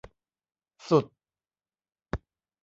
[0.87, 1.05] สุด